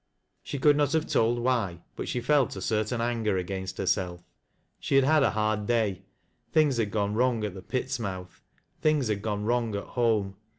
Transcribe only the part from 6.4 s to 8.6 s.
Things had gone wrong at the pit's mouth;